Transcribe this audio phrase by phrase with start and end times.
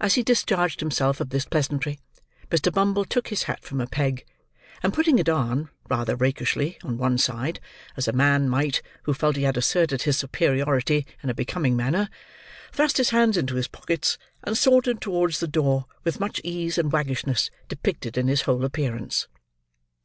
[0.00, 2.00] As he discharged himself of this pleasantry,
[2.50, 2.74] Mr.
[2.74, 4.24] Bumble took his hat from a peg,
[4.82, 7.60] and putting it on, rather rakishly, on one side,
[7.96, 12.08] as a man might, who felt he had asserted his superiority in a becoming manner,
[12.72, 16.90] thrust his hands into his pockets, and sauntered towards the door, with much ease and
[16.90, 19.28] waggishness depicted in his whole appearance.